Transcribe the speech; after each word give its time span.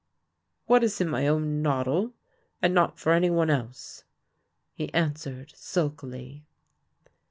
"What 0.65 0.83
is 0.83 0.99
in 0.99 1.07
my 1.09 1.27
own 1.27 1.61
noddle, 1.61 2.15
and 2.59 2.73
not 2.73 2.97
for 2.97 3.11
any 3.11 3.29
one 3.29 3.51
else," 3.51 4.03
he 4.73 4.91
answered 4.95 5.53
sulkily. 5.55 6.43